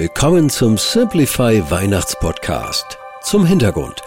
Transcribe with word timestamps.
Willkommen 0.00 0.48
zum 0.48 0.78
Simplify 0.78 1.62
Weihnachtspodcast. 1.70 2.96
Zum 3.20 3.44
Hintergrund. 3.44 4.00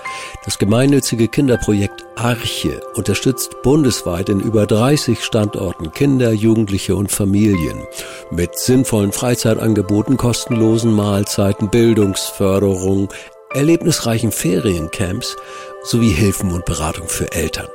Das 0.43 0.57
gemeinnützige 0.57 1.27
Kinderprojekt 1.27 2.03
Arche 2.15 2.81
unterstützt 2.95 3.61
bundesweit 3.61 4.29
in 4.29 4.39
über 4.39 4.65
30 4.65 5.23
Standorten 5.23 5.91
Kinder, 5.91 6.31
Jugendliche 6.31 6.95
und 6.95 7.11
Familien 7.11 7.85
mit 8.31 8.57
sinnvollen 8.57 9.11
Freizeitangeboten, 9.11 10.17
kostenlosen 10.17 10.91
Mahlzeiten, 10.91 11.69
Bildungsförderung, 11.69 13.13
erlebnisreichen 13.53 14.31
Feriencamps 14.31 15.35
sowie 15.83 16.09
Hilfen 16.09 16.53
und 16.53 16.65
Beratung 16.65 17.07
für 17.07 17.31
Eltern. 17.33 17.67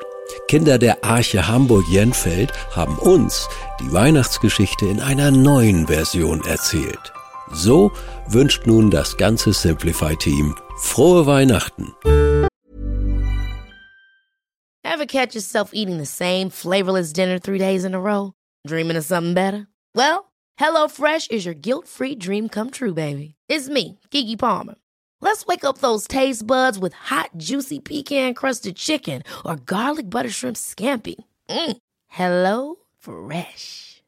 Kinder 0.49 0.79
der 0.79 1.05
Arche 1.05 1.47
Hamburg-Jenfeld 1.47 2.53
haben 2.73 2.99
uns 2.99 3.49
die 3.81 3.93
Weihnachtsgeschichte 3.93 4.87
in 4.87 4.99
einer 4.99 5.31
neuen 5.31 5.87
Version 5.87 6.43
erzählt. 6.45 7.13
So 7.53 7.93
wünscht 8.27 8.67
nun 8.67 8.91
das 8.91 9.17
ganze 9.17 9.53
Simplify-Team 9.53 10.55
frohe 10.77 11.27
Weihnachten. 11.27 11.95
Ever 14.85 15.07
catch 15.07 15.35
yourself 15.35 15.71
eating 15.73 15.99
the 15.99 16.07
same 16.07 16.51
flavorless 16.51 17.13
dinner 17.13 17.39
three 17.39 17.59
days 17.59 17.85
in 17.85 17.95
a 17.95 18.01
row? 18.01 18.33
Dreaming 18.67 18.97
of 18.97 19.05
something 19.05 19.35
better? 19.35 19.69
Well, 19.95 20.33
HelloFresh 20.59 21.31
is 21.31 21.45
your 21.45 21.55
guilt-free 21.55 22.17
dream 22.17 22.49
come 22.49 22.71
true, 22.71 22.95
baby. 22.95 23.35
It's 23.49 23.69
me, 23.69 23.99
Kiki 24.11 24.37
Palmer. 24.37 24.75
Let's 25.21 25.47
wake 25.47 25.65
up 25.65 25.79
those 25.79 26.07
taste 26.07 26.47
buds 26.47 26.79
with 26.79 26.93
hot, 26.93 27.31
juicy 27.37 27.81
pecan 27.81 28.35
crusted 28.35 28.77
chicken 28.77 29.23
or 29.45 29.57
garlic 29.57 30.09
butter 30.09 30.31
shrimp 30.31 30.57
scampi. 30.57 31.17
Mm. 31.49 31.77
Hello 32.07 32.77
Fresh. 32.99 34.03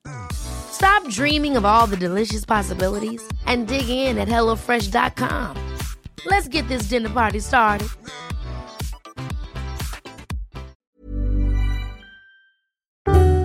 Stop 0.81 1.07
dreaming 1.09 1.59
of 1.59 1.67
all 1.67 1.87
the 1.87 1.97
delicious 1.97 2.47
possibilities 2.47 3.23
and 3.45 3.69
dig 3.69 3.87
in 3.91 4.17
at 4.17 4.29
HelloFresh.com. 4.29 5.55
Let's 6.25 6.49
get 6.49 6.67
this 6.69 6.89
dinner 6.89 7.11
party 7.11 7.39
started. 7.41 7.89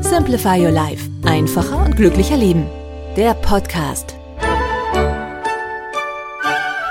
Simplify 0.01 0.55
Your 0.55 0.71
Life. 0.71 1.09
Einfacher 1.25 1.83
und 1.83 1.97
glücklicher 1.97 2.37
Leben. 2.37 2.67
Der 3.17 3.33
Podcast. 3.33 4.15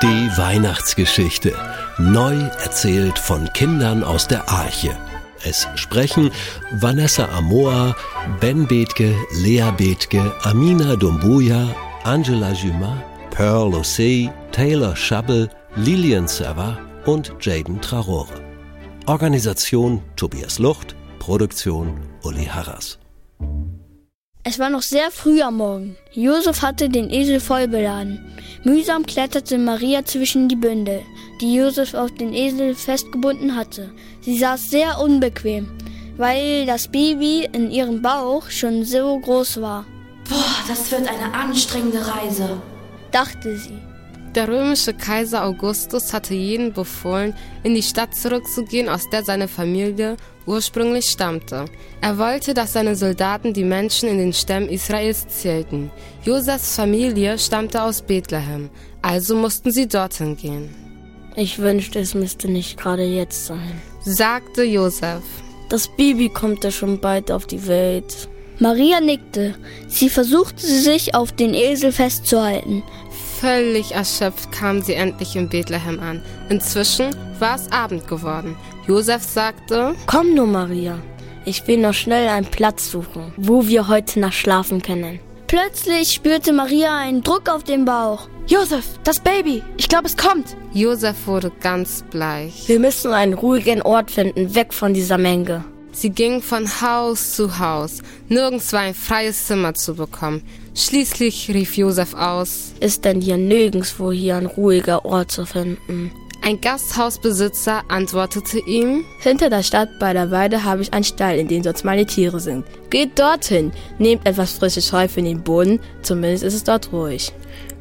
Die 0.02 0.28
Weihnachtsgeschichte. 0.36 1.54
Neu 1.96 2.34
erzählt 2.62 3.18
von 3.18 3.50
Kindern 3.54 4.04
aus 4.04 4.28
der 4.28 4.46
Arche. 4.50 4.94
Es 5.42 5.66
sprechen 5.74 6.30
Vanessa 6.72 7.28
Amoa, 7.28 7.94
Ben 8.40 8.66
Bethke, 8.66 9.14
Lea 9.42 9.70
Bethke, 9.76 10.32
Amina 10.42 10.96
Dumbuya, 10.96 11.66
Angela 12.04 12.52
Juma, 12.52 13.02
Pearl 13.30 13.74
Osei, 13.74 14.30
Taylor 14.52 14.94
Schabbel, 14.96 15.48
Lilian 15.76 16.28
Serva 16.28 16.78
und 17.04 17.32
Jaden 17.40 17.80
Traore. 17.80 18.40
Organisation 19.06 20.00
Tobias 20.16 20.58
Lucht, 20.58 20.94
Produktion 21.18 21.98
Uli 22.22 22.44
Harras. 22.44 22.98
Es 24.46 24.58
war 24.58 24.68
noch 24.68 24.82
sehr 24.82 25.10
früh 25.10 25.40
am 25.40 25.56
Morgen. 25.56 25.96
Josef 26.12 26.60
hatte 26.60 26.90
den 26.90 27.08
Esel 27.08 27.40
voll 27.40 27.66
beladen. 27.66 28.20
Mühsam 28.62 29.06
kletterte 29.06 29.56
Maria 29.56 30.04
zwischen 30.04 30.48
die 30.50 30.56
Bündel, 30.56 31.00
die 31.40 31.54
Josef 31.54 31.94
auf 31.94 32.12
den 32.12 32.34
Esel 32.34 32.74
festgebunden 32.74 33.56
hatte. 33.56 33.90
Sie 34.20 34.36
saß 34.36 34.68
sehr 34.68 35.00
unbequem, 35.00 35.70
weil 36.18 36.66
das 36.66 36.88
Baby 36.88 37.48
in 37.52 37.70
ihrem 37.70 38.02
Bauch 38.02 38.50
schon 38.50 38.84
so 38.84 39.18
groß 39.18 39.62
war. 39.62 39.86
Boah, 40.28 40.56
das 40.68 40.90
wird 40.92 41.08
eine 41.08 41.32
anstrengende 41.32 42.06
Reise, 42.06 42.60
dachte 43.12 43.56
sie. 43.56 43.78
Der 44.34 44.48
römische 44.48 44.92
Kaiser 44.94 45.44
Augustus 45.44 46.12
hatte 46.12 46.34
jeden 46.34 46.72
befohlen, 46.72 47.34
in 47.62 47.76
die 47.76 47.82
Stadt 47.82 48.16
zurückzugehen, 48.16 48.88
aus 48.88 49.08
der 49.08 49.22
seine 49.22 49.46
Familie 49.46 50.16
ursprünglich 50.46 51.04
stammte. 51.04 51.66
Er 52.00 52.18
wollte, 52.18 52.52
dass 52.52 52.72
seine 52.72 52.96
Soldaten 52.96 53.52
die 53.54 53.62
Menschen 53.62 54.08
in 54.08 54.18
den 54.18 54.32
Stämmen 54.32 54.68
Israels 54.68 55.28
zählten. 55.28 55.92
Josefs 56.24 56.74
Familie 56.74 57.38
stammte 57.38 57.80
aus 57.80 58.02
Bethlehem, 58.02 58.70
also 59.02 59.36
mussten 59.36 59.70
sie 59.70 59.86
dorthin 59.86 60.36
gehen. 60.36 60.74
Ich 61.36 61.60
wünschte, 61.60 62.00
es 62.00 62.14
müsste 62.14 62.48
nicht 62.48 62.76
gerade 62.76 63.04
jetzt 63.04 63.46
sein, 63.46 63.80
sagte 64.04 64.64
Josef. 64.64 65.22
Das 65.68 65.88
Baby 65.96 66.28
kommt 66.28 66.64
ja 66.64 66.72
schon 66.72 67.00
bald 67.00 67.30
auf 67.30 67.46
die 67.46 67.66
Welt. 67.68 68.28
Maria 68.58 69.00
nickte. 69.00 69.54
Sie 69.88 70.08
versuchte 70.08 70.64
sich 70.66 71.14
auf 71.14 71.32
den 71.32 71.54
Esel 71.54 71.90
festzuhalten, 71.90 72.84
Völlig 73.40 73.92
erschöpft 73.92 74.52
kam 74.52 74.82
sie 74.82 74.94
endlich 74.94 75.36
in 75.36 75.48
Bethlehem 75.48 76.00
an. 76.00 76.22
Inzwischen 76.48 77.14
war 77.38 77.56
es 77.56 77.70
Abend 77.72 78.06
geworden. 78.06 78.56
Josef 78.86 79.22
sagte, 79.22 79.94
Komm 80.06 80.34
nur, 80.34 80.46
Maria. 80.46 80.98
Ich 81.44 81.66
will 81.66 81.78
noch 81.78 81.92
schnell 81.94 82.28
einen 82.28 82.46
Platz 82.46 82.90
suchen, 82.90 83.32
wo 83.36 83.66
wir 83.66 83.88
heute 83.88 84.20
Nacht 84.20 84.34
schlafen 84.34 84.80
können. 84.80 85.20
Plötzlich 85.46 86.12
spürte 86.12 86.52
Maria 86.52 86.96
einen 86.96 87.22
Druck 87.22 87.48
auf 87.48 87.64
dem 87.64 87.84
Bauch. 87.84 88.28
Josef, 88.46 88.84
das 89.04 89.20
Baby. 89.20 89.62
Ich 89.76 89.88
glaube, 89.88 90.06
es 90.06 90.16
kommt. 90.16 90.56
Josef 90.72 91.26
wurde 91.26 91.50
ganz 91.60 92.04
bleich. 92.10 92.64
Wir 92.66 92.78
müssen 92.78 93.12
einen 93.12 93.34
ruhigen 93.34 93.82
Ort 93.82 94.10
finden, 94.10 94.54
weg 94.54 94.72
von 94.72 94.94
dieser 94.94 95.18
Menge. 95.18 95.64
Sie 95.94 96.10
ging 96.10 96.42
von 96.42 96.68
Haus 96.80 97.36
zu 97.36 97.58
Haus. 97.60 98.02
Nirgends 98.28 98.72
war 98.72 98.80
ein 98.80 98.94
freies 98.94 99.46
Zimmer 99.46 99.74
zu 99.74 99.94
bekommen. 99.94 100.42
Schließlich 100.74 101.48
rief 101.50 101.76
Josef 101.76 102.14
aus: 102.14 102.72
Ist 102.80 103.04
denn 103.04 103.20
hier 103.20 103.36
nirgendwo 103.36 104.10
hier 104.10 104.36
ein 104.36 104.46
ruhiger 104.46 105.04
Ort 105.04 105.30
zu 105.30 105.46
finden? 105.46 106.10
Ein 106.42 106.60
Gasthausbesitzer 106.60 107.84
antwortete 107.88 108.58
ihm: 108.58 109.04
Hinter 109.20 109.50
der 109.50 109.62
Stadt 109.62 109.88
bei 110.00 110.12
der 110.12 110.32
Weide 110.32 110.64
habe 110.64 110.82
ich 110.82 110.92
einen 110.92 111.04
Stall, 111.04 111.38
in 111.38 111.46
dem 111.46 111.62
sonst 111.62 111.84
meine 111.84 112.06
Tiere 112.06 112.40
sind. 112.40 112.66
Geht 112.90 113.16
dorthin, 113.18 113.72
nehmt 113.98 114.26
etwas 114.26 114.52
frisches 114.52 114.92
Heu 114.92 115.06
für 115.06 115.22
den 115.22 115.44
Boden, 115.44 115.78
zumindest 116.02 116.42
ist 116.42 116.54
es 116.54 116.64
dort 116.64 116.92
ruhig. 116.92 117.32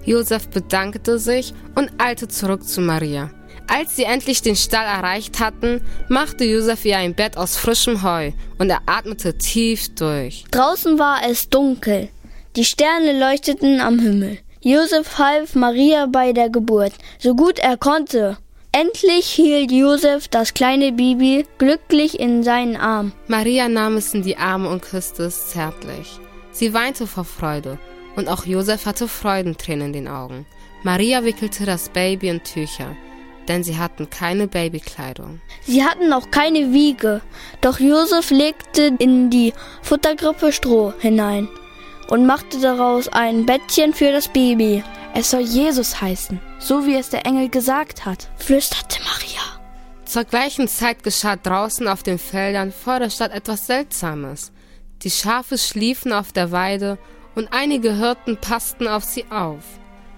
Josef 0.05 0.47
bedankte 0.49 1.17
sich 1.17 1.53
und 1.75 1.89
eilte 1.97 2.27
zurück 2.27 2.63
zu 2.63 2.79
Maria. 2.79 3.31
Als 3.67 3.95
sie 3.95 4.03
endlich 4.03 4.41
den 4.41 4.55
Stall 4.55 4.85
erreicht 4.85 5.39
hatten, 5.39 5.81
machte 6.09 6.43
Josef 6.43 6.85
ihr 6.85 6.97
ein 6.97 7.15
Bett 7.15 7.37
aus 7.37 7.57
frischem 7.57 8.03
Heu 8.03 8.31
und 8.57 8.69
er 8.69 8.81
atmete 8.85 9.37
tief 9.37 9.93
durch. 9.95 10.45
Draußen 10.51 10.99
war 10.99 11.21
es 11.27 11.49
dunkel. 11.49 12.09
Die 12.55 12.65
Sterne 12.65 13.17
leuchteten 13.17 13.79
am 13.79 13.99
Himmel. 13.99 14.39
Josef 14.61 15.17
half 15.17 15.55
Maria 15.55 16.05
bei 16.05 16.31
der 16.31 16.49
Geburt, 16.49 16.93
so 17.19 17.35
gut 17.35 17.59
er 17.59 17.77
konnte. 17.77 18.37
Endlich 18.71 19.27
hielt 19.27 19.71
Josef 19.71 20.27
das 20.27 20.53
kleine 20.53 20.91
Baby 20.91 21.45
glücklich 21.57 22.19
in 22.19 22.43
seinen 22.43 22.77
Arm. 22.77 23.11
Maria 23.27 23.67
nahm 23.67 23.97
es 23.97 24.13
in 24.13 24.23
die 24.23 24.37
Arme 24.37 24.69
und 24.69 24.81
küsste 24.81 25.23
es 25.23 25.49
zärtlich. 25.49 26.19
Sie 26.51 26.73
weinte 26.73 27.07
vor 27.07 27.25
Freude 27.25 27.77
und 28.15 28.29
auch 28.29 28.45
Josef 28.45 28.85
hatte 28.85 29.07
Freudentränen 29.07 29.87
in 29.87 29.93
den 29.93 30.07
Augen. 30.07 30.45
Maria 30.83 31.23
wickelte 31.23 31.65
das 31.65 31.89
Baby 31.89 32.29
in 32.29 32.43
Tücher 32.43 32.95
denn 33.47 33.63
sie 33.63 33.77
hatten 33.77 34.09
keine 34.09 34.47
Babykleidung. 34.47 35.41
Sie 35.65 35.83
hatten 35.83 36.11
auch 36.13 36.31
keine 36.31 36.73
Wiege, 36.73 37.21
doch 37.61 37.79
Josef 37.79 38.31
legte 38.31 38.93
in 38.99 39.29
die 39.29 39.53
Futtergrippe 39.81 40.51
Stroh 40.51 40.93
hinein 40.99 41.47
und 42.07 42.25
machte 42.25 42.59
daraus 42.59 43.07
ein 43.07 43.45
Bettchen 43.45 43.93
für 43.93 44.11
das 44.11 44.27
Baby. 44.27 44.83
Es 45.13 45.31
soll 45.31 45.41
Jesus 45.41 46.01
heißen, 46.01 46.39
so 46.59 46.85
wie 46.85 46.95
es 46.95 47.09
der 47.09 47.25
Engel 47.25 47.49
gesagt 47.49 48.05
hat, 48.05 48.29
flüsterte 48.37 48.99
Maria. 49.03 49.41
Zur 50.05 50.23
gleichen 50.23 50.67
Zeit 50.67 51.03
geschah 51.03 51.35
draußen 51.35 51.87
auf 51.87 52.03
den 52.03 52.19
Feldern 52.19 52.71
vor 52.71 52.99
der 52.99 53.09
Stadt 53.09 53.31
etwas 53.31 53.67
Seltsames. 53.67 54.51
Die 55.03 55.11
Schafe 55.11 55.57
schliefen 55.57 56.13
auf 56.13 56.31
der 56.31 56.51
Weide 56.51 56.97
und 57.35 57.51
einige 57.51 57.97
Hirten 57.97 58.37
passten 58.37 58.87
auf 58.87 59.03
sie 59.03 59.25
auf. 59.31 59.63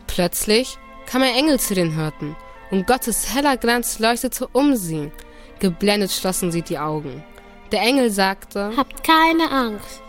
Plötzlich 0.08 0.78
kam 1.06 1.22
ein 1.22 1.36
Engel 1.36 1.60
zu 1.60 1.76
den 1.76 1.96
Hirten 1.96 2.36
und 2.72 2.88
Gottes 2.88 3.34
heller 3.34 3.58
Glanz 3.58 4.00
leuchtete 4.00 4.48
um 4.52 4.76
sie. 4.76 5.12
Geblendet 5.60 6.12
schlossen 6.12 6.52
sie 6.52 6.62
die 6.62 6.78
Augen. 6.78 7.24
Der 7.72 7.82
Engel 7.82 8.10
sagte, 8.10 8.72
Habt 8.78 9.04
keine 9.04 9.52
Angst. 9.52 10.02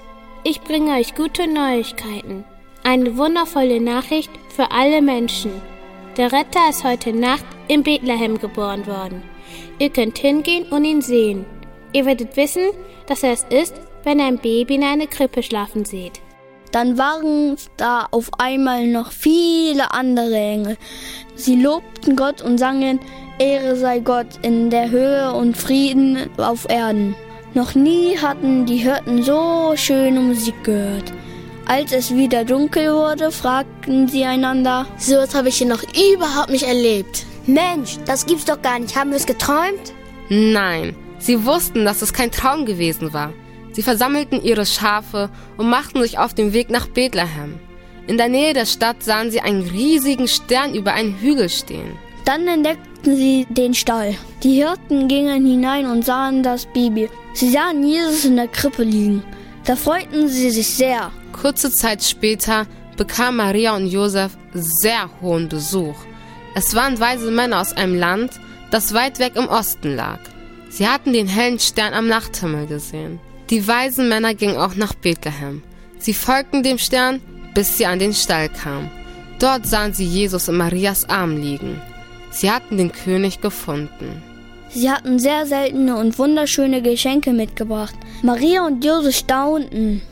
Ich 0.44 0.60
bringe 0.60 0.94
euch 0.94 1.14
gute 1.14 1.46
Neuigkeiten. 1.46 2.44
Eine 2.82 3.16
wundervolle 3.16 3.80
Nachricht 3.80 4.30
für 4.54 4.70
alle 4.70 5.02
Menschen. 5.02 5.50
Der 6.16 6.32
Retter 6.32 6.70
ist 6.70 6.84
heute 6.84 7.12
Nacht 7.12 7.44
in 7.68 7.82
Bethlehem 7.82 8.38
geboren 8.38 8.86
worden. 8.86 9.22
Ihr 9.78 9.90
könnt 9.90 10.18
hingehen 10.18 10.64
und 10.70 10.84
ihn 10.84 11.02
sehen. 11.02 11.44
Ihr 11.92 12.06
werdet 12.06 12.36
wissen, 12.36 12.70
dass 13.06 13.22
er 13.22 13.32
es 13.32 13.44
ist, 13.50 13.74
wenn 14.04 14.18
ihr 14.18 14.26
ein 14.26 14.38
Baby 14.38 14.76
in 14.76 14.84
einer 14.84 15.06
Krippe 15.06 15.42
schlafen 15.42 15.84
seht. 15.84 16.20
Dann 16.72 16.98
waren 16.98 17.56
da 17.76 18.06
auf 18.10 18.30
einmal 18.38 18.86
noch 18.86 19.12
viele 19.12 19.92
andere 19.92 20.36
Engel. 20.36 20.76
Sie 21.34 21.60
lobten 21.60 22.16
Gott 22.16 22.42
und 22.42 22.58
sangen, 22.58 23.00
Ehre 23.38 23.76
sei 23.76 24.00
Gott 24.00 24.26
in 24.42 24.70
der 24.70 24.90
Höhe 24.90 25.32
und 25.32 25.56
Frieden 25.56 26.30
auf 26.38 26.68
Erden. 26.68 27.14
Noch 27.54 27.74
nie 27.74 28.18
hatten 28.18 28.66
die 28.66 28.76
Hirten 28.76 29.22
so 29.22 29.72
schöne 29.76 30.20
Musik 30.20 30.62
gehört. 30.64 31.12
Als 31.66 31.92
es 31.92 32.14
wieder 32.14 32.44
dunkel 32.44 32.92
wurde, 32.92 33.32
fragten 33.32 34.08
sie 34.08 34.24
einander, 34.24 34.86
so 34.98 35.16
was 35.16 35.34
habe 35.34 35.48
ich 35.48 35.58
hier 35.58 35.66
noch 35.66 35.82
überhaupt 35.82 36.50
nicht 36.50 36.64
erlebt. 36.64 37.26
Mensch, 37.46 37.98
das 38.06 38.26
gibt's 38.26 38.44
doch 38.44 38.60
gar 38.62 38.78
nicht. 38.78 38.96
Haben 38.96 39.10
wir 39.10 39.16
es 39.16 39.26
geträumt? 39.26 39.92
Nein, 40.28 40.94
sie 41.18 41.44
wussten, 41.44 41.84
dass 41.84 42.02
es 42.02 42.12
kein 42.12 42.30
Traum 42.30 42.66
gewesen 42.66 43.12
war. 43.12 43.32
Sie 43.76 43.82
versammelten 43.82 44.42
ihre 44.42 44.64
Schafe 44.64 45.28
und 45.58 45.68
machten 45.68 46.00
sich 46.00 46.18
auf 46.18 46.32
den 46.32 46.54
Weg 46.54 46.70
nach 46.70 46.86
Bethlehem. 46.86 47.60
In 48.06 48.16
der 48.16 48.30
Nähe 48.30 48.54
der 48.54 48.64
Stadt 48.64 49.02
sahen 49.02 49.30
sie 49.30 49.42
einen 49.42 49.60
riesigen 49.60 50.28
Stern 50.28 50.74
über 50.74 50.94
einen 50.94 51.20
Hügel 51.20 51.50
stehen. 51.50 51.92
Dann 52.24 52.48
entdeckten 52.48 53.14
sie 53.16 53.46
den 53.50 53.74
Stall. 53.74 54.14
Die 54.42 54.54
Hirten 54.54 55.08
gingen 55.08 55.44
hinein 55.44 55.84
und 55.84 56.06
sahen 56.06 56.42
das 56.42 56.64
Baby. 56.64 57.10
Sie 57.34 57.50
sahen 57.50 57.86
Jesus 57.86 58.24
in 58.24 58.36
der 58.36 58.48
Krippe 58.48 58.82
liegen. 58.82 59.22
Da 59.66 59.76
freuten 59.76 60.26
sie 60.26 60.48
sich 60.48 60.68
sehr. 60.68 61.12
Kurze 61.38 61.70
Zeit 61.70 62.02
später 62.02 62.66
bekam 62.96 63.36
Maria 63.36 63.76
und 63.76 63.88
Josef 63.88 64.38
sehr 64.54 65.10
hohen 65.20 65.50
Besuch. 65.50 65.96
Es 66.54 66.74
waren 66.74 66.98
weise 66.98 67.30
Männer 67.30 67.60
aus 67.60 67.74
einem 67.74 67.96
Land, 67.96 68.40
das 68.70 68.94
weit 68.94 69.18
weg 69.18 69.32
im 69.36 69.48
Osten 69.48 69.94
lag. 69.96 70.20
Sie 70.70 70.88
hatten 70.88 71.12
den 71.12 71.26
hellen 71.28 71.58
Stern 71.58 71.92
am 71.92 72.08
Nachthimmel 72.08 72.66
gesehen. 72.66 73.20
Die 73.50 73.66
weisen 73.66 74.08
Männer 74.08 74.34
gingen 74.34 74.56
auch 74.56 74.74
nach 74.74 74.94
Bethlehem. 74.94 75.62
Sie 75.98 76.14
folgten 76.14 76.62
dem 76.62 76.78
Stern, 76.78 77.20
bis 77.54 77.78
sie 77.78 77.86
an 77.86 77.98
den 77.98 78.12
Stall 78.12 78.48
kamen. 78.48 78.90
Dort 79.38 79.66
sahen 79.66 79.92
sie 79.92 80.04
Jesus 80.04 80.48
in 80.48 80.56
Marias 80.56 81.08
Arm 81.08 81.36
liegen. 81.36 81.80
Sie 82.30 82.50
hatten 82.50 82.76
den 82.76 82.92
König 82.92 83.40
gefunden. 83.40 84.22
Sie 84.70 84.90
hatten 84.90 85.18
sehr 85.18 85.46
seltene 85.46 85.96
und 85.96 86.18
wunderschöne 86.18 86.82
Geschenke 86.82 87.32
mitgebracht. 87.32 87.94
Maria 88.22 88.66
und 88.66 88.84
Josef 88.84 89.16
staunten. 89.16 90.02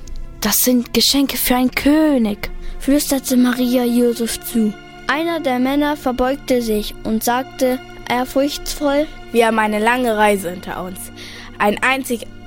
Das 0.41 0.59
sind 0.59 0.93
Geschenke 0.95 1.37
für 1.37 1.57
einen 1.57 1.71
König, 1.71 2.51
flüsterte 2.79 3.37
Maria 3.37 3.85
Josef 3.85 4.41
zu. 4.45 4.73
Einer 5.07 5.41
der 5.41 5.59
Männer 5.59 5.97
verbeugte 5.97 6.63
sich 6.63 6.95
und 7.05 7.25
sagte 7.25 7.79
ehrfurchtsvoll, 8.09 9.07
Wir 9.33 9.49
haben 9.49 9.59
eine 9.59 9.81
lange 9.81 10.17
Reise 10.17 10.51
hinter 10.51 10.85
uns. 10.85 10.99
Ein 11.59 11.83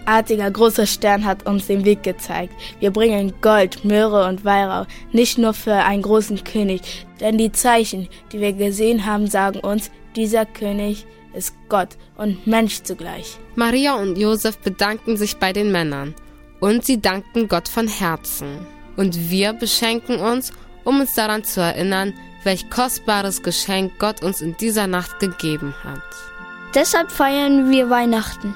einzigartiger 0.08 0.50
großer 0.50 0.86
Stern 0.86 1.26
hat 1.26 1.46
uns 1.46 1.68
den 1.68 1.86
Weg 1.86 2.04
gezeigt. 2.04 2.54
Wir 2.80 2.92
bringen 2.92 3.34
Gold, 3.42 3.84
Möhre 3.84 4.28
und 4.28 4.46
Weihrauch, 4.46 4.88
nicht 5.12 5.38
nur 5.38 5.54
für 5.54 5.74
einen 5.74 6.02
großen 6.02 6.44
König, 6.44 7.06
denn 7.20 7.38
die 7.38 7.52
Zeichen, 7.52 8.08
die 8.32 8.40
wir 8.40 8.54
gesehen 8.54 9.06
haben, 9.06 9.28
sagen 9.28 9.60
uns, 9.60 9.92
dieser 10.16 10.46
König 10.46 11.06
ist 11.34 11.54
Gott 11.70 11.90
und 12.18 12.48
Mensch 12.48 12.82
zugleich. 12.84 13.38
Maria 13.56 13.96
und 13.96 14.18
Josef 14.18 14.58
bedanken 14.60 15.18
sich 15.18 15.38
bei 15.38 15.54
den 15.54 15.72
Männern 15.72 16.16
und 16.60 16.86
sie 16.86 17.00
danken 17.00 17.48
Gott 17.48 17.68
von 17.68 17.88
Herzen. 17.88 18.66
Und 18.96 19.30
wir 19.30 19.54
beschenken 19.54 20.20
uns, 20.20 20.52
um 20.86 21.02
uns 21.02 21.14
daran 21.14 21.44
zu 21.44 21.62
erinnern, 21.62 22.14
welch 22.44 22.70
kostbares 22.70 23.44
Geschenk 23.44 24.00
Gott 24.00 24.24
uns 24.24 24.42
in 24.42 24.56
dieser 24.58 24.88
Nacht 24.88 25.20
gegeben 25.20 25.76
hat. 25.84 26.02
Deshalb 26.74 27.12
feiern 27.12 27.70
wir 27.70 27.90
Weihnachten, 27.90 28.56